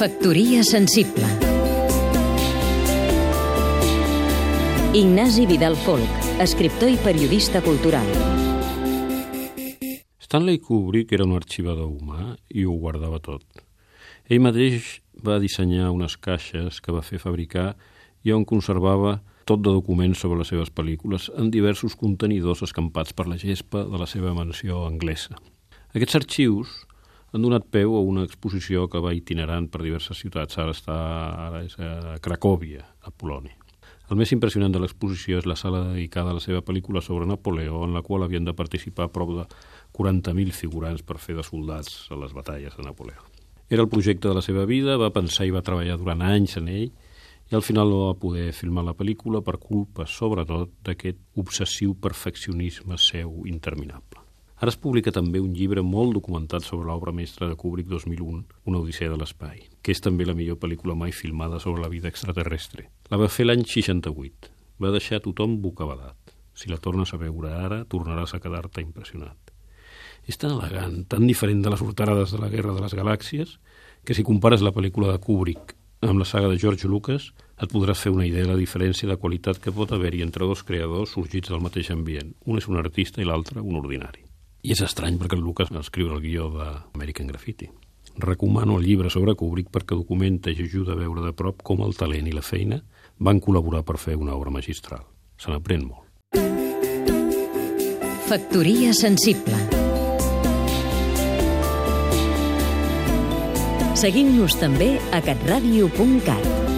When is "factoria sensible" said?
0.00-1.26, 98.30-99.58